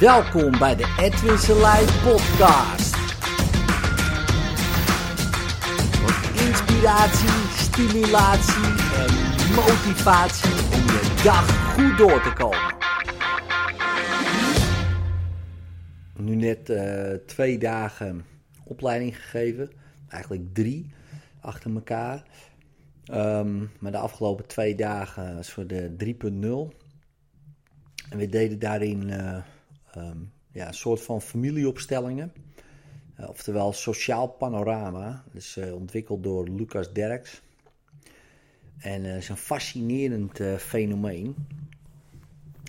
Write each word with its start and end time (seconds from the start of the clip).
Welkom 0.00 0.58
bij 0.58 0.76
de 0.76 0.94
Edwin 0.98 1.38
Selijn 1.38 1.86
podcast. 2.02 2.96
Voor 5.96 6.42
inspiratie, 6.46 7.28
stimulatie 7.56 8.64
en 8.96 9.14
motivatie 9.54 10.50
om 10.50 10.86
je 10.86 11.20
dag 11.24 11.74
goed 11.74 11.98
door 11.98 12.22
te 12.22 12.32
komen. 12.32 12.74
Nu 16.16 16.34
net 16.34 16.70
uh, 16.70 17.12
twee 17.26 17.58
dagen 17.58 18.24
opleiding 18.64 19.16
gegeven, 19.16 19.70
eigenlijk 20.08 20.54
drie 20.54 20.92
achter 21.40 21.74
elkaar. 21.74 22.22
Um, 23.12 23.70
maar 23.80 23.92
de 23.92 23.98
afgelopen 23.98 24.46
twee 24.46 24.74
dagen 24.74 25.36
was 25.36 25.50
voor 25.50 25.66
de 25.66 25.96
3.0. 26.04 26.76
En 28.10 28.18
we 28.18 28.28
deden 28.28 28.58
daarin 28.58 29.08
uh, 29.08 29.36
um, 29.96 30.32
ja, 30.52 30.66
een 30.66 30.74
soort 30.74 31.02
van 31.02 31.20
familieopstellingen. 31.20 32.32
Uh, 33.20 33.28
oftewel 33.28 33.72
sociaal 33.72 34.28
panorama. 34.28 35.24
Dat 35.26 35.42
is 35.42 35.56
uh, 35.56 35.74
ontwikkeld 35.74 36.22
door 36.22 36.48
Lucas 36.48 36.92
Derks. 36.92 37.42
En 38.78 39.04
het 39.04 39.22
is 39.22 39.28
een 39.28 39.36
fascinerend 39.36 40.40
fenomeen. 40.58 41.34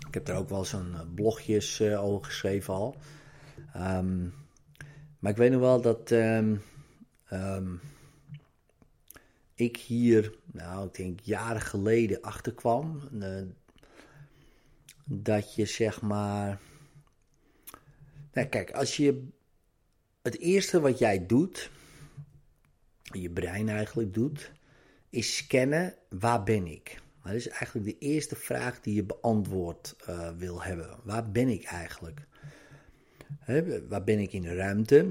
Ik 0.07 0.13
heb 0.13 0.27
er 0.27 0.35
ook 0.35 0.49
wel 0.49 0.65
zo'n 0.65 0.95
blogjes 1.15 1.81
over 1.81 2.25
geschreven 2.25 2.73
al. 2.73 2.95
Um, 3.75 4.33
maar 5.19 5.31
ik 5.31 5.37
weet 5.37 5.51
nog 5.51 5.59
wel 5.59 5.81
dat 5.81 6.11
um, 6.11 6.61
ik 9.53 9.77
hier, 9.77 10.35
nou 10.45 10.87
ik 10.87 10.95
denk 10.95 11.19
jaren 11.19 11.61
geleden 11.61 12.21
achterkwam. 12.21 13.01
dat 15.05 15.55
je 15.55 15.65
zeg 15.65 16.01
maar 16.01 16.59
nou, 18.33 18.47
kijk, 18.47 18.71
als 18.71 18.97
je 18.97 19.27
het 20.21 20.37
eerste 20.37 20.79
wat 20.79 20.99
jij 20.99 21.25
doet, 21.25 21.71
je 23.01 23.29
brein 23.29 23.69
eigenlijk 23.69 24.13
doet, 24.13 24.51
is 25.09 25.37
scannen 25.37 25.95
waar 26.09 26.43
ben 26.43 26.67
ik. 26.67 27.01
Dat 27.23 27.33
is 27.33 27.47
eigenlijk 27.47 27.85
de 27.85 28.07
eerste 28.07 28.35
vraag 28.35 28.81
die 28.81 28.93
je 28.93 29.03
beantwoord 29.03 29.95
uh, 30.09 30.29
wil 30.37 30.63
hebben. 30.63 30.97
Waar 31.03 31.31
ben 31.31 31.47
ik 31.47 31.63
eigenlijk? 31.63 32.19
Waar 33.89 34.03
ben 34.03 34.19
ik 34.19 34.33
in 34.33 34.41
de 34.41 34.55
ruimte? 34.55 35.09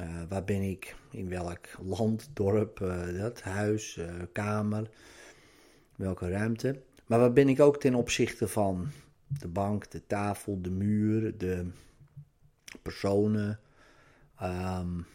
Uh, 0.00 0.22
waar 0.28 0.44
ben 0.44 0.62
ik 0.62 0.96
in 1.10 1.28
welk 1.28 1.66
land, 1.82 2.30
dorp, 2.32 2.80
uh, 2.80 3.18
dat, 3.20 3.42
huis, 3.42 4.00
kamer? 4.32 4.90
Welke 5.96 6.28
ruimte? 6.28 6.80
Maar 7.06 7.18
waar 7.18 7.32
ben 7.32 7.48
ik 7.48 7.60
ook 7.60 7.80
ten 7.80 7.94
opzichte 7.94 8.48
van 8.48 8.90
de 9.40 9.48
bank, 9.48 9.90
de 9.90 10.06
tafel, 10.06 10.62
de 10.62 10.70
muur, 10.70 11.38
de 11.38 11.70
personen. 12.88 13.60
Um, 14.42 15.06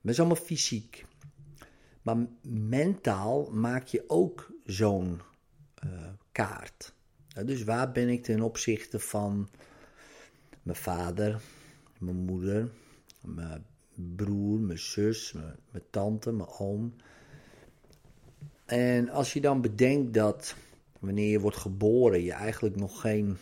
dat 0.00 0.12
is 0.12 0.18
allemaal 0.18 0.44
fysiek. 0.44 1.06
Maar 2.02 2.16
mentaal 2.48 3.50
maak 3.50 3.86
je 3.86 4.04
ook 4.06 4.52
zo'n 4.64 5.20
uh, 5.84 6.08
kaart. 6.32 6.94
dus 7.44 7.64
waar 7.64 7.92
ben 7.92 8.08
ik 8.08 8.22
ten 8.22 8.40
opzichte 8.40 8.98
van 8.98 9.48
mijn 10.62 10.76
vader, 10.76 11.40
mijn 11.98 12.16
moeder, 12.16 12.70
mijn 13.20 13.66
broer, 14.16 14.60
mijn 14.60 14.78
zus, 14.78 15.32
mijn 15.32 15.84
tante, 15.90 16.32
mijn 16.32 16.48
oom. 16.48 16.94
En 18.64 19.08
als 19.08 19.32
je 19.32 19.40
dan 19.40 19.60
bedenkt 19.60 20.14
dat 20.14 20.56
wanneer 20.98 21.30
je 21.30 21.40
wordt 21.40 21.56
geboren, 21.56 22.22
je 22.22 22.32
eigenlijk 22.32 22.76
nog 22.76 23.00
geen 23.00 23.36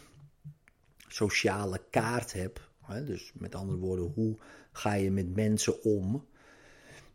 sociale 1.13 1.81
kaart 1.91 2.33
hebt. 2.33 2.61
Hè, 2.81 3.05
dus 3.05 3.33
met 3.35 3.55
andere 3.55 3.79
woorden, 3.79 4.13
hoe 4.15 4.37
ga 4.73 4.93
je 4.93 5.11
met 5.11 5.35
mensen 5.35 5.83
om? 5.83 6.27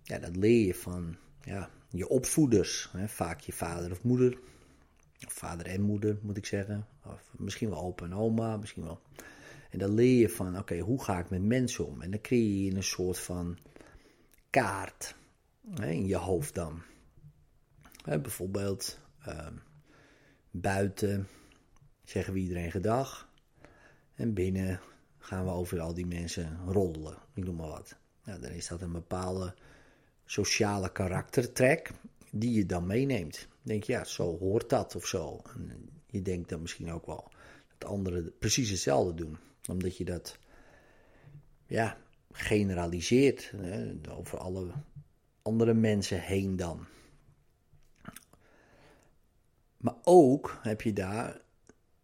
Ja, 0.04 0.20
dat 0.20 0.36
leer 0.36 0.66
je 0.66 0.76
van 0.76 1.18
ja, 1.42 1.70
je 1.90 2.08
opvoeders. 2.08 2.90
Hè, 2.92 3.08
vaak 3.08 3.40
je 3.40 3.54
vader 3.54 3.92
of 3.92 4.04
moeder. 4.04 4.38
Of 5.26 5.34
vader 5.34 5.66
en 5.66 5.82
moeder, 5.82 6.18
moet 6.22 6.38
ik 6.38 6.46
zeggen. 6.46 6.88
Of 7.04 7.34
misschien 7.38 7.70
wel 7.70 7.82
opa 7.82 8.06
en 8.06 8.14
oma, 8.14 8.58
misschien 8.58 8.84
wel. 8.84 9.02
En 9.70 9.80
dan 9.80 9.94
leer 9.94 10.20
je 10.20 10.30
van, 10.30 10.58
oké, 10.58 10.80
hoe 10.80 11.04
ga 11.04 11.20
ik 11.20 11.30
met 11.30 11.44
mensen 11.44 11.86
om? 11.86 12.02
En 12.02 12.12
dan 12.12 12.22
creëer 12.22 12.64
je 12.64 12.76
een 12.76 12.84
soort 12.84 13.20
van 13.20 13.58
kaart 14.50 15.16
hè, 15.70 15.90
in 15.90 16.06
je 16.06 16.18
hoofd 16.18 16.54
dan. 16.54 16.82
Bijvoorbeeld 18.04 19.00
uh, 19.28 19.48
buiten 20.52 21.28
zeggen 22.04 22.34
we 22.34 22.40
iedereen 22.40 22.72
gedag. 22.72 23.30
En 24.16 24.34
binnen 24.34 24.80
gaan 25.18 25.46
we 25.46 25.52
over 25.52 25.80
al 25.80 25.94
die 25.94 26.06
mensen 26.06 26.60
rollen, 26.68 27.18
ik 27.34 27.46
noem 27.46 27.56
maar 27.56 27.68
wat. 27.68 27.98
Nou, 28.24 28.42
dan 28.42 28.52
is 28.52 28.68
dat 28.68 28.82
een 28.82 28.92
bepaalde 28.92 29.54
sociale 30.26 30.92
karaktertrek 30.92 31.92
die 32.32 32.52
je 32.52 32.66
dan 32.66 32.88
meeneemt. 32.88 33.48
Denk 33.62 33.84
je, 33.84 33.92
ja, 33.92 34.04
zo 34.04 34.38
hoort 34.38 34.70
dat 34.70 34.96
of 34.96 35.06
zo. 35.06 35.42
En 35.56 35.90
je 36.06 36.22
denkt 36.22 36.50
dan 36.50 36.62
misschien 36.62 36.92
ook 36.92 37.06
wel 37.06 37.32
dat 37.78 37.90
anderen 37.90 38.38
precies 38.40 38.70
hetzelfde 38.70 39.14
doen. 39.14 39.38
Omdat 39.70 39.98
je 39.98 40.06
dat, 40.06 40.38
ja, 41.66 41.98
generaliseert 42.32 43.52
hè, 43.56 43.94
over 44.10 44.38
alle 44.38 44.72
andere 45.42 45.74
mensen 45.74 46.22
heen 46.22 46.56
dan. 46.56 46.86
Maar 49.78 49.96
ook 50.04 50.60
heb 50.62 50.82
je 50.82 50.94
daar 50.94 51.42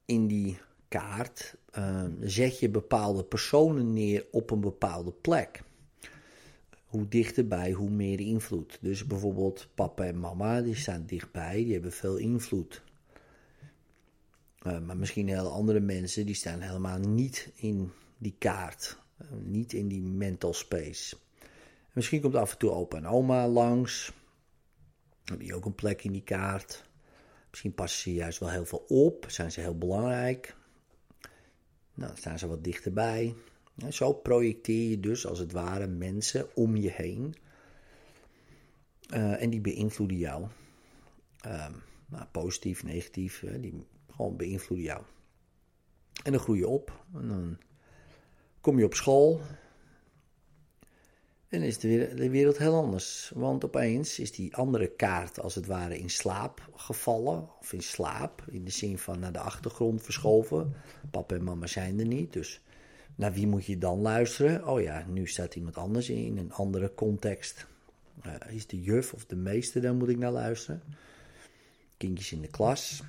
in 0.06 0.28
die 0.28 0.60
kaart 0.88 1.56
uh, 1.78 2.06
zet 2.22 2.60
je 2.60 2.70
bepaalde 2.70 3.24
personen 3.24 3.94
neer 3.94 4.26
op 4.32 4.52
een 4.52 4.62
bepaalde 4.62 5.12
plek. 5.12 5.64
Hoe 6.86 7.08
dichterbij, 7.08 7.72
hoe 7.72 7.90
meer 7.90 8.20
invloed. 8.20 8.78
Dus 8.82 9.06
bijvoorbeeld 9.06 9.68
papa 9.76 10.06
en 10.06 10.20
mama, 10.20 10.62
die 10.62 10.76
staan 10.76 11.06
dichtbij, 11.06 11.64
die 11.64 11.74
hebben 11.74 11.92
veel 11.92 12.18
invloed. 12.18 12.84
Uh, 14.68 14.80
maar 14.80 14.98
misschien 14.98 15.28
heel 15.28 15.52
andere 15.52 15.80
mensen, 15.80 16.26
die 16.26 16.36
staan 16.36 16.62
helemaal 16.62 17.00
niet 17.00 17.52
in 17.56 17.92
die 18.18 18.36
kaart. 18.38 19.00
Uh, 19.22 19.28
niet 19.44 19.74
in 19.74 19.88
die 19.88 20.02
mental 20.02 20.54
space. 20.54 21.18
misschien 21.94 22.22
komt 22.22 22.36
af 22.36 22.52
en 22.52 22.58
toe 22.58 22.72
opa 22.72 22.98
en 22.98 23.08
oma 23.08 23.48
langs. 23.48 24.12
Heb 25.24 25.42
je 25.42 25.56
ook 25.56 25.66
een 25.66 25.76
plek 25.76 26.04
in 26.04 26.12
die 26.12 26.24
kaart. 26.24 26.90
Misschien 27.50 27.74
passen 27.74 28.02
ze 28.02 28.14
juist 28.14 28.40
wel 28.40 28.50
heel 28.50 28.66
veel 28.66 28.86
op, 28.88 29.26
zijn 29.28 29.52
ze 29.52 29.60
heel 29.60 29.78
belangrijk. 29.78 30.56
Nou, 31.94 32.08
dan 32.10 32.18
staan 32.18 32.40
ze 32.40 32.48
wat 32.48 32.64
dichterbij. 32.64 33.36
En 33.78 33.94
zo 33.94 34.14
projecteer 34.14 34.90
je 34.90 35.00
dus 35.00 35.28
als 35.28 35.40
het 35.40 35.52
ware 35.52 35.88
mensen 35.88 36.56
om 36.56 36.76
je 36.76 36.92
heen. 36.92 37.36
Uh, 39.14 39.42
en 39.42 39.50
die 39.50 39.62
beïnvloeden 39.62 40.18
jou. 40.18 40.48
Uh, 41.46 41.68
nou, 42.08 42.26
positief, 42.32 42.84
negatief, 42.84 43.44
die 43.60 43.86
gewoon 44.16 44.38
beïnvloeden 44.38 44.88
jou. 44.88 45.04
En 46.24 46.32
dan 46.32 46.42
groei 46.42 46.60
je 46.60 46.68
op. 46.68 47.06
En 47.14 47.28
dan 47.28 47.58
kom 48.62 48.80
je 48.80 48.86
op 48.86 48.94
school. 48.94 49.42
En 51.52 51.62
is 51.62 51.78
de, 51.78 52.30
wereld 52.30 52.58
heel 52.58 52.76
anders. 52.76 53.32
Want 53.36 53.66
opeens 53.66 54.20
is 54.20 54.32
die 54.32 54.56
andere 54.56 54.88
kaart 54.88 55.40
als 55.40 55.56
het 55.56 55.66
ware 55.66 56.00
in 56.00 56.10
slaap 56.10 56.70
gevallen. 56.76 57.50
Of 57.60 57.74
in 57.74 57.82
slaap, 57.82 58.44
in 58.50 58.64
de 58.64 58.72
zin 58.72 58.98
van 58.98 59.20
naar 59.20 59.32
de 59.32 59.40
achtergrond 59.40 60.04
verschoven. 60.04 60.74
Papa 61.12 61.36
en 61.36 61.44
mama 61.44 61.68
zijn 61.68 62.00
er 62.00 62.06
niet, 62.06 62.34
dus 62.34 62.62
naar 63.16 63.34
wie 63.34 63.48
moet 63.48 63.66
je 63.66 63.78
dan 63.78 64.00
luisteren? 64.00 64.68
Oh 64.68 64.82
ja, 64.82 65.06
nu 65.08 65.28
staat 65.28 65.56
iemand 65.56 65.78
anders 65.78 66.10
in 66.10 66.38
een 66.38 66.52
andere 66.52 66.94
context. 66.94 67.68
Uh, 68.26 68.34
is 68.56 68.68
de 68.68 68.82
juf 68.82 69.14
of 69.14 69.26
de 69.26 69.36
meester, 69.36 69.82
dan 69.82 69.98
moet 69.98 70.10
ik 70.10 70.18
naar 70.18 70.32
luisteren. 70.32 70.82
Kindjes 71.98 72.32
in 72.32 72.42
de 72.42 72.48
klas. 72.48 73.04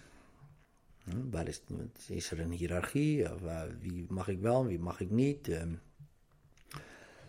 Uh, 1.08 1.14
waar 1.30 1.48
is, 1.48 1.62
is 2.08 2.30
er 2.30 2.40
een 2.40 2.52
hiërarchie? 2.52 3.18
Uh, 3.18 3.62
wie 3.80 4.06
mag 4.08 4.28
ik 4.28 4.40
wel, 4.40 4.66
wie 4.66 4.78
mag 4.78 5.00
ik 5.00 5.10
niet? 5.10 5.48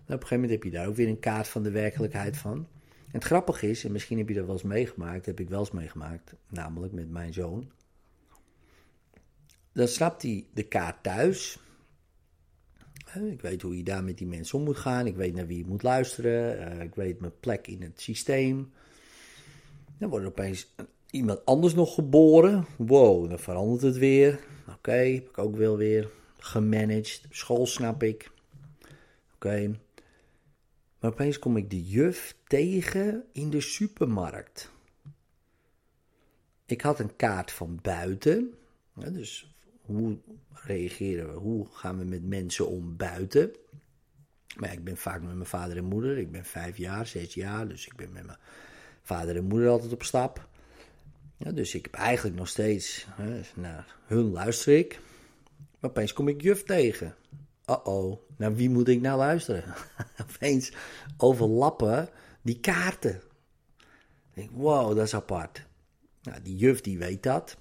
Op 0.04 0.10
een 0.10 0.28
gegeven 0.28 0.36
moment 0.36 0.52
heb 0.52 0.64
je 0.64 0.78
daar 0.78 0.88
ook 0.88 0.96
weer 0.96 1.08
een 1.08 1.20
kaart 1.20 1.48
van 1.48 1.64
de 1.64 1.72
werkelijkheid 1.72 2.38
van. 2.38 2.68
En 3.06 3.20
het 3.20 3.24
grappige 3.24 3.70
is, 3.70 3.84
en 3.84 3.92
misschien 3.92 4.18
heb 4.18 4.28
je 4.28 4.36
dat 4.36 4.46
wel 4.46 4.54
eens 4.54 4.64
meegemaakt, 4.64 5.26
heb 5.26 5.40
ik 5.40 5.50
wel 5.50 5.60
eens 5.60 5.72
meegemaakt, 5.72 6.34
namelijk 6.48 6.94
met 6.94 7.10
mijn 7.10 7.34
zoon. 7.34 7.72
Dan 9.74 9.88
snapt 9.88 10.22
hij 10.22 10.46
de 10.54 10.64
kaart 10.64 11.04
thuis. 11.04 11.60
Ik 13.14 13.42
weet 13.42 13.62
hoe 13.62 13.78
je 13.78 13.84
daar 13.84 14.04
met 14.04 14.18
die 14.18 14.28
mensen 14.28 14.58
om 14.58 14.64
moet 14.64 14.78
gaan. 14.78 15.08
Ik 15.08 15.16
weet 15.16 15.34
naar 15.34 15.48
wie 15.48 15.58
je 15.58 15.66
moet 15.66 15.84
luisteren. 15.84 16.60
Eh, 16.60 16.84
ik 16.84 16.96
weet 16.96 17.20
mijn 17.20 17.40
plek 17.40 17.68
in 17.68 17.82
het 17.82 18.02
systeem. 18.02 18.72
Dan 19.98 20.10
wordt 20.10 20.26
er 20.26 20.32
opeens 20.32 20.74
iemand 21.10 21.46
anders 21.46 21.74
nog 21.74 21.94
geboren. 21.94 22.66
Wow, 22.78 23.30
dan 23.30 23.40
verandert 23.40 23.82
het 23.82 23.98
weer. 23.98 24.40
Oké, 24.68 24.92
heb 24.92 25.30
ik 25.30 25.38
ook 25.38 25.56
wel 25.56 25.78
weer 25.78 26.10
gemanaged. 26.38 27.22
School 27.30 27.66
snap 27.66 28.04
ik. 28.04 28.32
Oké. 29.36 29.80
Maar 31.04 31.12
opeens 31.12 31.40
kom 31.40 31.58
ik 31.58 31.70
de 31.70 31.84
juf 31.84 32.36
tegen 32.48 33.24
in 33.32 33.50
de 33.50 33.62
supermarkt. 33.62 34.72
Ik 36.66 36.82
had 36.82 37.00
een 37.00 37.16
kaart 37.16 37.52
van 37.52 37.80
buiten, 37.82 38.54
dus 38.94 39.56
hoe 39.82 40.18
reageren 40.54 41.34
we? 41.34 41.40
Hoe 41.40 41.68
gaan 41.72 41.98
we 41.98 42.04
met 42.04 42.24
mensen 42.24 42.68
om 42.68 42.98
buiten? 42.98 43.52
Maar 44.56 44.74
ik 44.74 44.84
ben 44.84 44.98
vaak 44.98 45.22
met 45.22 45.34
mijn 45.34 45.46
vader 45.46 45.78
en 45.78 45.84
moeder. 45.84 46.18
Ik 46.18 46.32
ben 46.32 46.46
vijf 46.46 46.78
jaar, 46.78 47.08
zes 47.08 47.34
jaar. 47.34 47.68
Dus 47.68 47.86
ik 47.86 47.96
ben 47.96 48.12
met 48.12 48.26
mijn 48.26 48.40
vader 49.02 49.36
en 49.36 49.44
moeder 49.44 49.70
altijd 49.70 49.94
op 49.94 50.04
stap. 50.04 50.48
Dus 51.38 51.76
ik 51.76 51.84
heb 51.84 51.94
eigenlijk 51.94 52.36
nog 52.36 52.48
steeds, 52.48 53.08
hè, 53.10 53.42
naar 53.56 53.96
hun 54.06 54.32
luister 54.32 54.78
ik. 54.78 55.00
Maar 55.80 55.90
opeens 55.90 56.14
kom 56.14 56.28
ik 56.28 56.42
juf 56.42 56.64
tegen. 56.64 57.16
Uh-oh, 57.70 58.20
naar 58.38 58.56
wie 58.56 58.70
moet 58.70 58.88
ik 58.88 59.02
nou 59.02 59.18
luisteren? 59.18 59.64
opeens 60.30 60.72
overlappen 61.18 62.10
die 62.42 62.60
kaarten. 62.60 63.22
Ik 64.34 64.50
wow, 64.52 64.96
dat 64.96 65.06
is 65.06 65.14
apart. 65.14 65.66
Nou, 66.22 66.42
die 66.42 66.56
juf 66.56 66.82
die 66.82 66.98
weet 66.98 67.24
dat. 67.24 67.58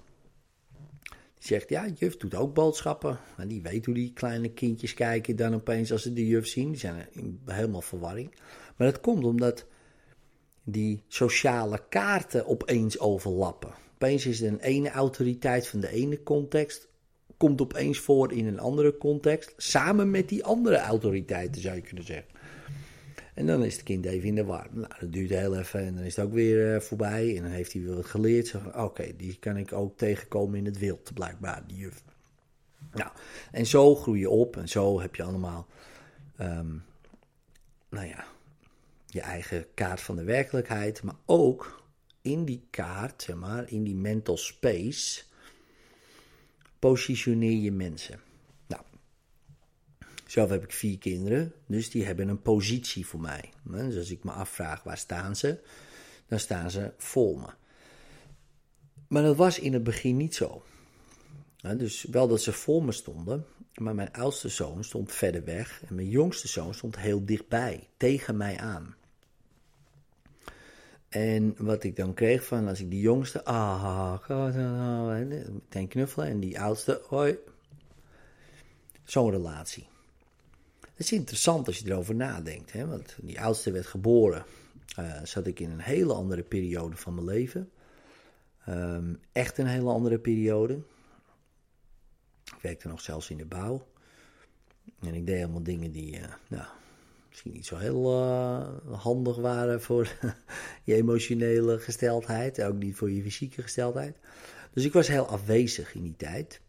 Die 1.09 1.47
zegt, 1.47 1.69
ja, 1.69 1.87
juf 1.87 2.17
doet 2.17 2.35
ook 2.35 2.53
boodschappen. 2.53 3.19
En 3.37 3.47
die 3.47 3.61
weet 3.61 3.85
hoe 3.85 3.93
die 3.93 4.13
kleine 4.13 4.49
kindjes 4.49 4.93
kijken 4.93 5.35
dan 5.35 5.53
opeens 5.53 5.91
als 5.91 6.01
ze 6.01 6.13
de 6.13 6.27
juf 6.27 6.47
zien. 6.47 6.69
Die 6.69 6.79
zijn 6.79 7.07
helemaal 7.45 7.81
verwarring. 7.81 8.35
Maar 8.77 8.91
dat 8.91 9.01
komt 9.01 9.23
omdat 9.23 9.65
die 10.63 11.03
sociale 11.07 11.83
kaarten 11.89 12.47
opeens 12.47 12.99
overlappen. 12.99 13.73
Opeens 13.93 14.25
is 14.25 14.41
er 14.41 14.47
een 14.47 14.59
ene 14.59 14.91
autoriteit 14.91 15.67
van 15.67 15.79
de 15.79 15.89
ene 15.89 16.23
context, 16.23 16.87
komt 17.37 17.61
opeens 17.61 17.99
voor 17.99 18.31
in 18.31 18.47
een 18.47 18.59
andere 18.59 18.97
context, 18.97 19.53
samen 19.57 20.11
met 20.11 20.29
die 20.29 20.43
andere 20.43 20.77
autoriteiten 20.77 21.61
zou 21.61 21.75
je 21.75 21.81
kunnen 21.81 22.05
zeggen. 22.05 22.31
En 23.33 23.45
dan 23.45 23.63
is 23.63 23.73
het 23.73 23.83
kind 23.83 24.05
even 24.05 24.27
in 24.27 24.35
de 24.35 24.43
war. 24.43 24.67
Nou, 24.71 24.91
dat 24.99 25.11
duurt 25.11 25.29
heel 25.29 25.57
even 25.57 25.79
en 25.79 25.95
dan 25.95 26.03
is 26.03 26.15
het 26.15 26.25
ook 26.25 26.33
weer 26.33 26.75
uh, 26.75 26.79
voorbij. 26.79 27.37
En 27.37 27.43
dan 27.43 27.51
heeft 27.51 27.73
hij 27.73 27.81
weer 27.81 27.95
wat 27.95 28.05
geleerd. 28.05 28.55
Oké, 28.75 29.15
die 29.17 29.37
kan 29.39 29.57
ik 29.57 29.73
ook 29.73 29.97
tegenkomen 29.97 30.59
in 30.59 30.65
het 30.65 30.77
wild, 30.77 31.13
blijkbaar, 31.13 31.63
die 31.67 31.77
juf. 31.77 32.03
Nou, 32.91 33.11
en 33.51 33.65
zo 33.65 33.95
groei 33.95 34.19
je 34.19 34.29
op 34.29 34.57
en 34.57 34.69
zo 34.69 35.01
heb 35.01 35.15
je 35.15 35.23
allemaal, 35.23 35.67
um, 36.41 36.83
nou 37.89 38.07
ja, 38.07 38.25
je 39.05 39.21
eigen 39.21 39.65
kaart 39.73 40.01
van 40.01 40.15
de 40.15 40.23
werkelijkheid. 40.23 41.03
Maar 41.03 41.15
ook 41.25 41.83
in 42.21 42.45
die 42.45 42.67
kaart, 42.69 43.21
zeg 43.21 43.35
maar, 43.35 43.71
in 43.71 43.83
die 43.83 43.95
mental 43.95 44.37
space, 44.37 45.23
positioneer 46.89 47.61
je 47.61 47.71
mensen. 47.71 48.19
Zelf 50.27 50.49
heb 50.49 50.63
ik 50.63 50.71
vier 50.71 50.97
kinderen, 50.97 51.53
dus 51.67 51.89
die 51.89 52.05
hebben 52.05 52.27
een 52.27 52.41
positie 52.41 53.05
voor 53.05 53.19
mij. 53.19 53.49
Dus 53.63 53.97
als 53.97 54.11
ik 54.11 54.23
me 54.23 54.31
afvraag 54.31 54.83
waar 54.83 54.97
staan 54.97 55.35
ze, 55.35 55.59
dan 56.27 56.39
staan 56.39 56.71
ze 56.71 56.93
voor 56.97 57.39
me. 57.39 57.47
Maar 59.07 59.23
dat 59.23 59.35
was 59.35 59.59
in 59.59 59.73
het 59.73 59.83
begin 59.83 60.17
niet 60.17 60.35
zo. 60.35 60.63
Dus 61.77 62.03
wel 62.03 62.27
dat 62.27 62.41
ze 62.41 62.53
voor 62.53 62.83
me 62.83 62.91
stonden, 62.91 63.45
maar 63.75 63.95
mijn 63.95 64.11
oudste 64.11 64.49
zoon 64.49 64.83
stond 64.83 65.11
verder 65.11 65.43
weg 65.43 65.83
en 65.87 65.95
mijn 65.95 66.09
jongste 66.09 66.47
zoon 66.47 66.73
stond 66.73 66.97
heel 66.97 67.25
dichtbij, 67.25 67.89
tegen 67.97 68.37
mij 68.37 68.57
aan. 68.57 68.95
En 71.13 71.55
wat 71.57 71.83
ik 71.83 71.95
dan 71.95 72.13
kreeg 72.13 72.45
van 72.45 72.67
als 72.67 72.79
ik 72.79 72.89
die 72.89 73.01
jongste, 73.01 73.45
ah, 73.45 74.29
meteen 75.27 75.87
knuffelen 75.87 76.27
en 76.27 76.39
die 76.39 76.59
oudste, 76.59 77.01
hoi. 77.07 77.37
Zo'n 79.03 79.31
relatie. 79.31 79.87
Het 80.79 80.99
is 80.99 81.11
interessant 81.11 81.67
als 81.67 81.77
je 81.77 81.89
erover 81.89 82.15
nadenkt, 82.15 82.71
hè? 82.71 82.87
want 82.87 83.15
die 83.21 83.41
oudste 83.41 83.71
werd 83.71 83.85
geboren. 83.85 84.45
Uh, 84.99 85.23
zat 85.23 85.47
ik 85.47 85.59
in 85.59 85.69
een 85.69 85.79
hele 85.79 86.13
andere 86.13 86.43
periode 86.43 86.95
van 86.95 87.13
mijn 87.13 87.27
leven. 87.27 87.69
Um, 88.69 89.19
echt 89.31 89.57
een 89.57 89.67
hele 89.67 89.89
andere 89.89 90.19
periode. 90.19 90.73
Ik 92.43 92.61
werkte 92.61 92.87
nog 92.87 93.01
zelfs 93.01 93.29
in 93.29 93.37
de 93.37 93.45
bouw. 93.45 93.87
En 94.99 95.13
ik 95.13 95.25
deed 95.25 95.43
allemaal 95.43 95.63
dingen 95.63 95.91
die 95.91 96.19
uh, 96.19 96.23
nou, 96.47 96.67
misschien 97.33 97.53
niet 97.53 97.65
zo 97.65 97.77
heel 97.77 98.13
uh, 98.13 98.67
handig 98.91 99.35
waren 99.35 99.81
voor 99.81 100.17
je 100.83 100.93
emotionele 100.93 101.79
gesteldheid. 101.79 102.63
Ook 102.63 102.75
niet 102.75 102.95
voor 102.95 103.11
je 103.11 103.21
fysieke 103.21 103.61
gesteldheid. 103.61 104.17
Dus 104.73 104.85
ik 104.85 104.93
was 104.93 105.07
heel 105.07 105.27
afwezig 105.27 105.95
in 105.95 106.01
die 106.01 106.15
tijd. 106.17 106.61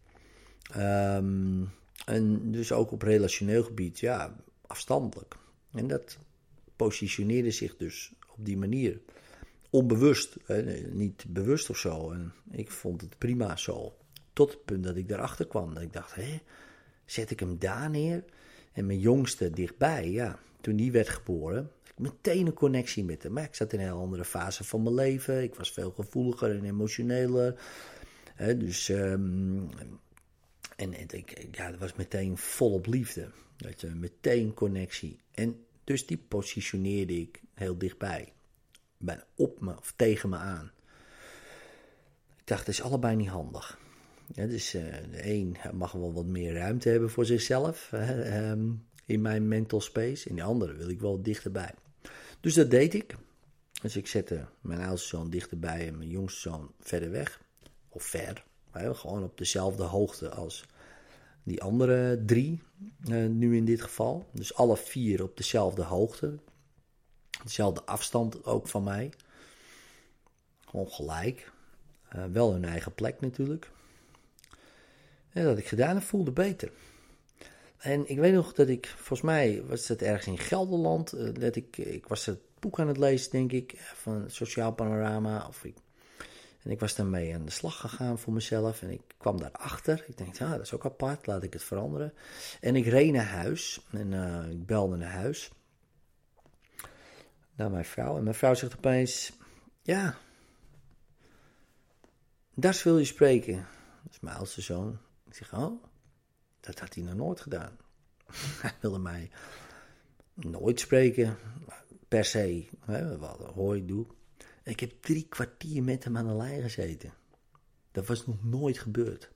Um, 0.77 1.69
en 2.05 2.51
dus 2.51 2.71
ook 2.71 2.91
op 2.91 3.01
relationeel 3.01 3.63
gebied, 3.63 3.99
ja, 3.99 4.35
afstandelijk. 4.67 5.35
En 5.71 5.87
dat 5.87 6.17
positioneerde 6.75 7.51
zich 7.51 7.77
dus 7.77 8.13
op 8.27 8.45
die 8.45 8.57
manier. 8.57 9.01
Onbewust, 9.69 10.37
niet 10.89 11.25
bewust 11.27 11.69
of 11.69 11.77
zo. 11.77 12.11
En 12.11 12.33
ik 12.51 12.71
vond 12.71 13.01
het 13.01 13.17
prima 13.17 13.55
zo. 13.55 13.95
Tot 14.33 14.51
het 14.51 14.65
punt 14.65 14.83
dat 14.83 14.95
ik 14.95 15.09
daarachter 15.09 15.47
kwam. 15.47 15.73
Dat 15.73 15.83
ik 15.83 15.93
dacht, 15.93 16.15
hé, 16.15 16.41
zet 17.05 17.31
ik 17.31 17.39
hem 17.39 17.59
daar 17.59 17.89
neer? 17.89 18.23
En 18.71 18.85
mijn 18.85 18.99
jongste 18.99 19.49
dichtbij, 19.49 20.11
ja, 20.11 20.39
toen 20.65 20.75
die 20.75 20.91
werd 20.91 21.09
geboren, 21.09 21.71
ik 21.83 21.99
meteen 21.99 22.45
een 22.45 22.53
connectie 22.53 23.03
met 23.03 23.23
hem. 23.23 23.33
Maar 23.33 23.43
ik 23.43 23.55
zat 23.55 23.73
in 23.73 23.79
een 23.79 23.85
heel 23.85 23.99
andere 23.99 24.25
fase 24.25 24.63
van 24.63 24.83
mijn 24.83 24.95
leven. 24.95 25.43
Ik 25.43 25.55
was 25.55 25.71
veel 25.71 25.91
gevoeliger 25.91 26.51
en 26.51 26.63
emotioneler. 26.63 27.61
dus 28.37 28.89
um, 28.89 29.69
en, 30.75 30.93
ik, 30.93 31.47
ja, 31.51 31.71
dat 31.71 31.79
was 31.79 31.93
meteen 31.93 32.37
volop 32.37 32.85
liefde. 32.85 33.29
Dat 33.57 33.81
je, 33.81 33.87
meteen 33.87 34.53
connectie. 34.53 35.19
En 35.31 35.65
dus 35.83 36.05
die 36.05 36.17
positioneerde 36.17 37.19
ik 37.19 37.41
heel 37.53 37.77
dichtbij. 37.77 38.33
Bijna 38.97 39.25
op 39.35 39.61
me 39.61 39.77
of 39.77 39.93
tegen 39.95 40.29
me 40.29 40.37
aan. 40.37 40.71
Ik 42.37 42.47
dacht, 42.47 42.65
dat 42.65 42.75
is 42.75 42.81
allebei 42.81 43.15
niet 43.15 43.29
handig. 43.29 43.79
Ja, 44.33 44.45
dus 44.45 44.75
uh, 44.75 44.83
de 45.11 45.29
een 45.29 45.57
mag 45.73 45.91
wel 45.91 46.13
wat 46.13 46.25
meer 46.25 46.53
ruimte 46.53 46.89
hebben 46.89 47.09
voor 47.09 47.25
zichzelf 47.25 47.91
ehm, 47.91 48.69
in 49.05 49.21
mijn 49.21 49.47
mental 49.47 49.81
space. 49.81 50.29
En 50.29 50.35
de 50.35 50.43
andere 50.43 50.73
wil 50.73 50.89
ik 50.89 50.99
wel 50.99 51.21
dichterbij. 51.21 51.73
Dus 52.39 52.53
dat 52.53 52.69
deed 52.69 52.93
ik. 52.93 53.15
Dus 53.81 53.95
ik 53.95 54.07
zette 54.07 54.45
mijn 54.61 54.81
oudste 54.81 55.07
zoon 55.07 55.29
dichterbij 55.29 55.87
en 55.87 55.97
mijn 55.97 56.09
jongste 56.09 56.39
zoon 56.39 56.71
verder 56.79 57.11
weg. 57.11 57.41
Of 57.89 58.03
ver. 58.03 58.43
Gewoon 58.71 59.23
op 59.23 59.37
dezelfde 59.37 59.83
hoogte 59.83 60.29
als 60.29 60.65
die 61.43 61.61
andere 61.61 62.23
drie, 62.25 62.61
uh, 63.09 63.27
nu 63.29 63.55
in 63.55 63.65
dit 63.65 63.81
geval. 63.81 64.29
Dus 64.31 64.53
alle 64.53 64.77
vier 64.77 65.23
op 65.23 65.37
dezelfde 65.37 65.83
hoogte. 65.83 66.37
Dezelfde 67.43 67.83
afstand 67.83 68.45
ook 68.45 68.67
van 68.67 68.83
mij. 68.83 69.11
Gewoon 70.65 70.89
gelijk. 70.89 71.51
Uh, 72.15 72.25
wel 72.31 72.51
hun 72.51 72.65
eigen 72.65 72.93
plek 72.93 73.21
natuurlijk. 73.21 73.69
En 75.29 75.43
dat 75.43 75.57
ik 75.57 75.67
gedaan 75.67 75.95
heb, 75.95 76.03
voelde 76.03 76.31
beter. 76.31 76.71
En 77.77 78.09
ik 78.09 78.17
weet 78.17 78.33
nog 78.33 78.53
dat 78.53 78.67
ik, 78.67 78.87
volgens 78.87 79.21
mij 79.21 79.63
was 79.67 79.87
het 79.87 80.01
ergens 80.01 80.27
in 80.27 80.37
Gelderland, 80.37 81.13
uh, 81.15 81.33
dat 81.33 81.55
ik, 81.55 81.77
ik 81.77 82.07
was 82.07 82.25
het 82.25 82.39
boek 82.59 82.79
aan 82.79 82.87
het 82.87 82.97
lezen, 82.97 83.31
denk 83.31 83.51
ik, 83.51 83.75
van 83.77 84.23
Sociaal 84.27 84.73
Panorama. 84.73 85.47
Of 85.47 85.63
ik 85.63 85.75
en 86.65 86.71
ik 86.71 86.79
was 86.79 86.95
daarmee 86.95 87.35
aan 87.35 87.45
de 87.45 87.51
slag 87.51 87.79
gegaan 87.79 88.19
voor 88.19 88.33
mezelf 88.33 88.81
en 88.81 88.89
ik 88.89 89.01
kwam 89.17 89.39
daarachter. 89.39 90.05
Ik 90.07 90.17
denk, 90.17 90.35
ja, 90.35 90.51
dat 90.51 90.61
is 90.61 90.73
ook 90.73 90.85
apart, 90.85 91.27
laat 91.27 91.43
ik 91.43 91.53
het 91.53 91.63
veranderen. 91.63 92.13
En 92.61 92.75
ik 92.75 92.85
reed 92.85 93.11
naar 93.11 93.25
huis 93.25 93.85
en 93.91 94.13
ik 94.51 94.65
belde 94.65 94.95
naar 94.95 95.11
huis. 95.11 95.51
Naar 97.55 97.71
mijn 97.71 97.85
vrouw. 97.85 98.17
En 98.17 98.23
mijn 98.23 98.35
vrouw 98.35 98.53
zegt 98.53 98.75
opeens, 98.75 99.31
ja, 99.81 100.17
daar 102.55 102.81
wil 102.83 102.97
je 102.97 103.05
spreken. 103.05 103.67
Dat 104.03 104.13
is 104.13 104.19
mijn 104.19 104.37
oudste 104.37 104.61
zoon. 104.61 104.97
Ik 105.25 105.33
zeg, 105.33 105.53
oh, 105.53 105.83
dat 106.65 106.79
had 106.79 106.93
hij 106.93 107.03
nog 107.03 107.15
nooit 107.15 107.41
gedaan. 107.41 107.77
hij 108.61 108.73
wilde 108.81 108.99
mij 108.99 109.29
nooit 110.33 110.79
spreken, 110.79 111.37
per 112.07 112.25
se. 112.25 112.67
Hè, 112.79 113.17
wat 113.17 113.39
hoor 113.39 113.85
doe. 113.85 114.05
Ik 114.63 114.79
heb 114.79 115.01
drie 115.01 115.27
kwartier 115.27 115.83
met 115.83 116.03
hem 116.03 116.17
aan 116.17 116.27
de 116.27 116.33
lijn 116.33 116.61
gezeten. 116.61 117.13
Dat 117.91 118.05
was 118.07 118.25
nog 118.25 118.43
nooit 118.43 118.79
gebeurd. 118.79 119.29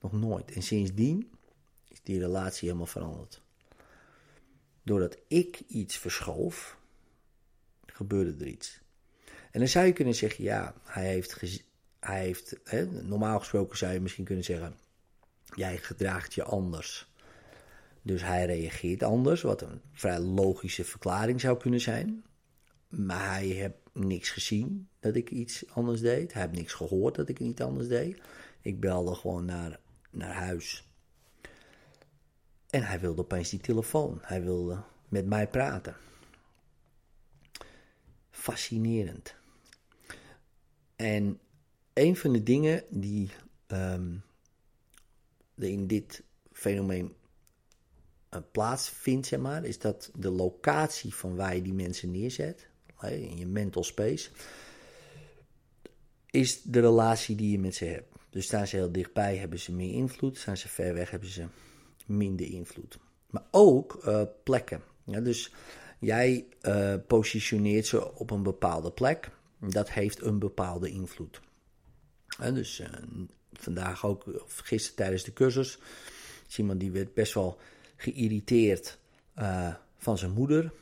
Nog 0.00 0.12
nooit. 0.12 0.50
En 0.52 0.62
sindsdien 0.62 1.30
is 1.88 2.00
die 2.02 2.18
relatie 2.18 2.66
helemaal 2.66 2.86
veranderd. 2.86 3.42
Doordat 4.82 5.18
ik 5.28 5.60
iets 5.66 5.96
verschoof, 5.96 6.78
gebeurde 7.86 8.44
er 8.44 8.50
iets. 8.50 8.80
En 9.50 9.60
dan 9.60 9.68
zou 9.68 9.86
je 9.86 9.92
kunnen 9.92 10.14
zeggen, 10.14 10.44
ja, 10.44 10.74
hij 10.84 11.06
heeft, 11.06 11.40
hij 12.00 12.20
heeft 12.20 12.56
hè, 12.64 12.86
normaal 13.02 13.38
gesproken 13.38 13.78
zou 13.78 13.92
je 13.92 14.00
misschien 14.00 14.24
kunnen 14.24 14.44
zeggen, 14.44 14.78
jij 15.54 15.76
gedraagt 15.76 16.34
je 16.34 16.42
anders. 16.42 17.12
Dus 18.02 18.22
hij 18.22 18.46
reageert 18.46 19.02
anders, 19.02 19.42
wat 19.42 19.62
een 19.62 19.80
vrij 19.92 20.18
logische 20.20 20.84
verklaring 20.84 21.40
zou 21.40 21.58
kunnen 21.58 21.80
zijn. 21.80 22.24
Maar 22.88 23.30
hij 23.30 23.46
heeft 23.46 23.74
niks 23.92 24.30
gezien 24.30 24.88
dat 25.00 25.16
ik 25.16 25.30
iets 25.30 25.70
anders 25.70 26.00
deed. 26.00 26.32
Hij 26.32 26.42
heeft 26.42 26.54
niks 26.54 26.72
gehoord 26.72 27.14
dat 27.14 27.28
ik 27.28 27.40
iets 27.40 27.60
anders 27.60 27.88
deed. 27.88 28.20
Ik 28.60 28.80
belde 28.80 29.14
gewoon 29.14 29.44
naar, 29.44 29.80
naar 30.10 30.32
huis. 30.32 30.88
En 32.70 32.82
hij 32.82 33.00
wilde 33.00 33.22
opeens 33.22 33.50
die 33.50 33.60
telefoon. 33.60 34.18
Hij 34.22 34.42
wilde 34.42 34.82
met 35.08 35.26
mij 35.26 35.48
praten. 35.48 35.96
Fascinerend. 38.30 39.34
En 40.96 41.40
een 41.92 42.16
van 42.16 42.32
de 42.32 42.42
dingen 42.42 42.84
die, 42.88 43.30
um, 43.66 44.22
in 45.66 45.86
dit 45.86 46.22
fenomeen 46.52 47.14
uh, 48.34 48.40
plaatsvindt, 48.52 49.26
zeg 49.26 49.40
maar, 49.40 49.64
is 49.64 49.78
dat 49.78 50.10
de 50.14 50.30
locatie 50.30 51.14
van 51.14 51.36
waar 51.36 51.54
je 51.54 51.62
die 51.62 51.74
mensen 51.74 52.10
neerzet, 52.10 52.68
in 53.00 53.36
je 53.36 53.46
mental 53.46 53.84
space, 53.84 54.30
is 56.30 56.62
de 56.62 56.80
relatie 56.80 57.36
die 57.36 57.50
je 57.50 57.58
met 57.58 57.74
ze 57.74 57.84
hebt. 57.84 58.16
Dus 58.30 58.44
staan 58.44 58.66
ze 58.66 58.76
heel 58.76 58.92
dichtbij, 58.92 59.36
hebben 59.36 59.58
ze 59.58 59.72
meer 59.72 59.92
invloed. 59.92 60.38
Staan 60.38 60.56
ze 60.56 60.68
ver 60.68 60.94
weg, 60.94 61.10
hebben 61.10 61.28
ze 61.28 61.46
minder 62.06 62.46
invloed. 62.46 62.98
Maar 63.30 63.44
ook 63.50 64.02
uh, 64.06 64.22
plekken. 64.42 64.82
Dus 65.04 65.52
jij 65.98 66.46
uh, 66.62 66.94
positioneert 67.06 67.86
ze 67.86 68.14
op 68.14 68.30
een 68.30 68.42
bepaalde 68.42 68.92
plek. 68.92 69.30
Dat 69.60 69.90
heeft 69.90 70.22
een 70.22 70.38
bepaalde 70.38 70.90
invloed. 70.90 71.40
En 72.38 72.54
dus 72.54 72.82
vandaag 73.62 74.06
ook, 74.06 74.26
of 74.26 74.58
gisteren 74.58 74.96
tijdens 74.96 75.24
de 75.24 75.32
cursus, 75.32 75.78
is 76.48 76.58
iemand 76.58 76.80
die 76.80 76.90
werd 76.90 77.14
best 77.14 77.34
wel 77.34 77.58
geïrriteerd 77.96 78.98
van 79.96 80.18
zijn 80.18 80.32
moeder. 80.32 80.72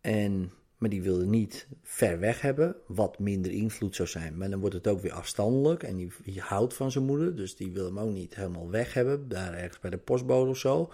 En 0.00 0.52
maar 0.78 0.88
die 0.88 1.02
wilde 1.02 1.26
niet 1.26 1.66
ver 1.82 2.18
weg 2.18 2.40
hebben, 2.40 2.76
wat 2.86 3.18
minder 3.18 3.52
invloed 3.52 3.96
zou 3.96 4.08
zijn. 4.08 4.36
Maar 4.36 4.50
dan 4.50 4.60
wordt 4.60 4.74
het 4.74 4.86
ook 4.86 5.00
weer 5.00 5.12
afstandelijk 5.12 5.82
en 5.82 5.96
die, 5.96 6.40
houdt 6.40 6.74
van 6.74 6.90
zijn 6.90 7.04
moeder, 7.04 7.36
dus 7.36 7.56
die 7.56 7.72
wil 7.72 7.84
hem 7.84 7.98
ook 7.98 8.12
niet 8.12 8.34
helemaal 8.34 8.70
weg 8.70 8.94
hebben, 8.94 9.28
daar 9.28 9.54
ergens 9.54 9.78
bij 9.78 9.90
de 9.90 9.98
postbode 9.98 10.50
of 10.50 10.58
zo. 10.58 10.92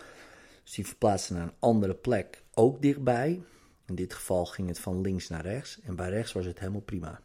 Dus 0.63 0.75
die 0.75 0.87
verplaatste 0.87 1.33
naar 1.33 1.43
een 1.43 1.55
andere 1.59 1.95
plek, 1.95 2.43
ook 2.55 2.83
dichtbij. 2.83 3.43
In 3.87 3.95
dit 3.95 4.15
geval 4.15 4.47
ging 4.47 4.69
het 4.69 4.79
van 4.79 5.01
links 5.01 5.29
naar 5.29 5.43
rechts 5.43 5.81
en 5.81 5.97
bij 5.97 6.11
rechts 6.11 6.33
was 6.33 6.47
het 6.47 6.59
helemaal 6.59 6.81
prima. 6.81 7.21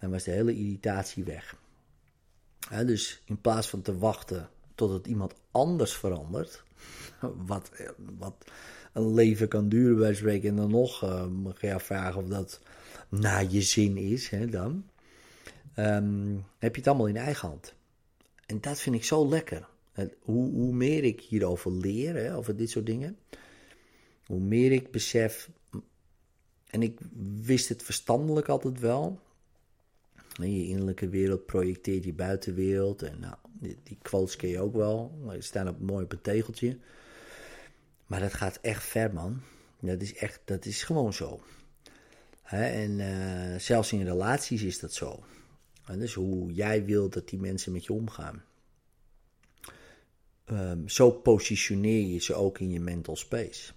Dan 0.00 0.10
was 0.10 0.24
de 0.24 0.30
hele 0.30 0.54
irritatie 0.54 1.24
weg. 1.24 1.56
dus 2.86 3.22
in 3.24 3.40
plaats 3.40 3.68
van 3.68 3.82
te 3.82 3.98
wachten 3.98 4.50
tot 4.74 4.90
het 4.90 5.06
iemand 5.06 5.34
anders 5.50 5.92
verandert, 5.92 6.62
wat, 7.46 7.70
wat 8.18 8.44
een 8.92 9.14
leven 9.14 9.48
kan 9.48 9.68
duren 9.68 9.98
bij 9.98 10.14
spreken. 10.14 10.48
En 10.48 10.56
dan 10.56 10.70
nog 10.70 11.04
uh, 11.04 11.26
mag 11.26 11.60
je 11.60 11.80
vragen 11.80 12.22
of 12.22 12.28
dat 12.28 12.60
naar 13.08 13.50
je 13.50 13.62
zin 13.62 13.96
is. 13.96 14.30
Dan 14.50 14.84
ehm, 15.74 16.36
heb 16.58 16.74
je 16.74 16.80
het 16.80 16.88
allemaal 16.88 17.06
in 17.06 17.16
eigen 17.16 17.48
hand. 17.48 17.74
En 18.46 18.60
dat 18.60 18.80
vind 18.80 18.96
ik 18.96 19.04
zo 19.04 19.28
lekker. 19.28 19.68
Hoe, 20.22 20.52
hoe 20.52 20.72
meer 20.72 21.04
ik 21.04 21.20
hierover 21.20 21.72
leer, 21.72 22.14
hè, 22.14 22.36
over 22.36 22.56
dit 22.56 22.70
soort 22.70 22.86
dingen, 22.86 23.16
hoe 24.26 24.40
meer 24.40 24.72
ik 24.72 24.90
besef. 24.90 25.50
En 26.66 26.82
ik 26.82 26.98
wist 27.42 27.68
het 27.68 27.82
verstandelijk 27.82 28.48
altijd 28.48 28.80
wel. 28.80 29.20
Je 30.46 30.66
innerlijke 30.66 31.08
wereld 31.08 31.46
projecteert 31.46 32.04
je 32.04 32.12
buitenwereld. 32.12 33.02
En 33.02 33.20
nou, 33.20 33.34
die, 33.52 33.78
die 33.82 33.98
quotes 34.02 34.36
ken 34.36 34.48
je 34.48 34.60
ook 34.60 34.74
wel. 34.74 35.18
Die 35.30 35.42
staan 35.42 35.68
op, 35.68 35.80
mooi 35.80 36.04
op 36.04 36.12
een 36.12 36.20
tegeltje. 36.20 36.78
Maar 38.06 38.20
dat 38.20 38.34
gaat 38.34 38.58
echt 38.62 38.84
ver, 38.84 39.12
man. 39.12 39.40
Dat 39.80 40.02
is, 40.02 40.14
echt, 40.14 40.40
dat 40.44 40.64
is 40.64 40.82
gewoon 40.82 41.12
zo. 41.12 41.40
en 42.42 42.98
uh, 42.98 43.58
zelfs 43.58 43.92
in 43.92 44.04
relaties 44.04 44.62
is 44.62 44.78
dat 44.78 44.92
zo. 44.94 45.24
dus 45.98 46.14
hoe 46.14 46.52
jij 46.52 46.84
wilt 46.84 47.12
dat 47.12 47.28
die 47.28 47.38
mensen 47.38 47.72
met 47.72 47.84
je 47.84 47.92
omgaan. 47.92 48.42
Um, 50.50 50.88
zo 50.88 51.10
positioneer 51.10 52.06
je 52.06 52.18
ze 52.20 52.34
ook 52.34 52.58
in 52.58 52.70
je 52.70 52.80
mental 52.80 53.16
space. 53.16 53.72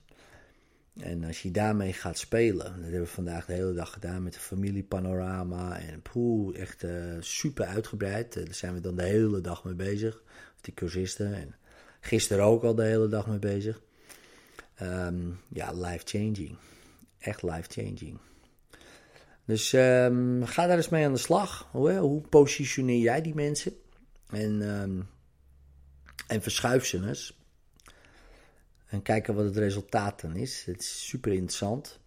En 1.00 1.24
als 1.24 1.42
je 1.42 1.52
daarmee 1.52 1.94
gaat 1.94 2.18
spelen, 2.18 2.66
dat 2.66 2.82
hebben 2.82 3.02
we 3.02 3.08
vandaag 3.08 3.46
de 3.46 3.54
hele 3.54 3.74
dag 3.74 3.94
gedaan 3.94 4.24
met 4.24 4.34
de 4.34 4.40
familiepanorama 4.40 5.80
en 5.80 6.02
poeh, 6.02 6.60
echt 6.60 6.84
uh, 6.84 7.16
super 7.20 7.66
uitgebreid. 7.66 8.36
Uh, 8.36 8.46
daar 8.46 8.54
zijn 8.54 8.74
we 8.74 8.80
dan 8.80 8.96
de 8.96 9.04
hele 9.04 9.42
dag 9.42 9.64
mee 9.64 9.74
bezig, 9.74 10.24
die 10.62 10.74
cursisten. 10.74 11.34
En 11.34 11.56
gisteren 12.00 12.46
ook 12.46 12.64
al 12.64 12.76
de 12.76 12.84
hele 12.84 13.08
dag 13.08 13.28
mee 13.28 13.40
bezig. 13.40 13.82
Um, 14.82 15.40
ja, 15.48 15.74
life-changing. 15.74 16.58
Echt 17.20 17.44
life-changing. 17.44 18.20
Dus 19.46 19.74
um, 19.74 20.46
ga 20.46 20.68
daar 20.68 20.78
eens 20.78 20.90
mee 20.90 21.06
aan 21.06 21.14
de 21.14 21.20
slag. 21.20 21.68
Hoe, 21.72 21.92
hoe 21.92 22.22
positioneer 22.22 23.00
jij 23.00 23.22
die 23.22 23.36
mensen? 23.36 23.74
En, 24.30 24.82
um, 24.82 25.08
en 26.28 26.42
verschuif 26.42 26.86
ze 26.86 27.08
eens. 27.08 27.40
En 28.92 29.02
kijken 29.02 29.36
wat 29.36 29.46
het 29.46 29.58
resultaat 29.58 30.22
dan 30.22 30.36
is. 30.36 30.66
Het 30.66 30.82
is 30.82 31.08
super 31.08 31.32
interessant. 31.32 32.00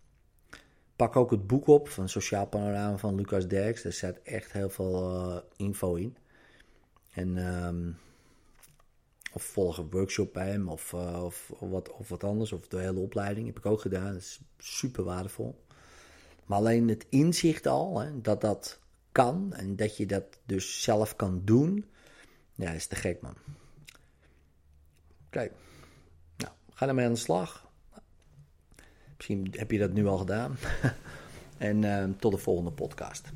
Pak 0.96 1.16
ook 1.16 1.30
het 1.30 1.46
boek 1.46 1.66
op 1.66 1.88
van 1.88 2.08
Sociaal 2.08 2.46
Panorama 2.46 2.96
van 2.96 3.14
Lucas 3.14 3.48
Derks. 3.48 3.82
Daar 3.82 3.92
staat 3.92 4.18
echt 4.22 4.52
heel 4.52 4.70
veel 4.70 5.20
uh, 5.26 5.38
info 5.56 5.94
in. 5.94 6.16
En 7.10 7.38
of 9.32 9.42
volg 9.42 9.78
een 9.78 9.90
workshop 9.90 10.32
bij 10.32 10.50
hem 10.50 10.68
of, 10.68 10.94
of, 10.94 11.50
of, 11.50 11.70
wat, 11.70 11.92
of 11.92 12.08
wat 12.08 12.24
anders. 12.24 12.52
Of 12.52 12.68
de 12.68 12.78
hele 12.78 13.00
opleiding 13.00 13.46
heb 13.46 13.58
ik 13.58 13.66
ook 13.66 13.80
gedaan. 13.80 14.12
Dat 14.12 14.22
is 14.22 14.40
super 14.58 15.04
waardevol. 15.04 15.64
Maar 16.46 16.58
alleen 16.58 16.88
het 16.88 17.06
inzicht 17.08 17.66
al, 17.66 18.00
hè, 18.00 18.20
dat 18.20 18.40
dat 18.40 18.80
kan 19.12 19.52
en 19.52 19.76
dat 19.76 19.96
je 19.96 20.06
dat 20.06 20.24
dus 20.46 20.82
zelf 20.82 21.16
kan 21.16 21.42
doen, 21.44 21.84
ja, 22.54 22.70
is 22.70 22.86
te 22.86 22.96
gek 22.96 23.20
man. 23.20 23.36
Nou, 25.30 25.50
ga 26.74 26.88
ermee 26.88 27.06
aan 27.06 27.12
de 27.12 27.18
slag. 27.18 27.66
Misschien 29.16 29.48
heb 29.56 29.70
je 29.70 29.78
dat 29.78 29.92
nu 29.92 30.06
al 30.06 30.18
gedaan. 30.18 30.56
en 31.58 31.82
uh, 31.82 32.04
tot 32.18 32.32
de 32.32 32.38
volgende 32.38 32.70
podcast. 32.70 33.32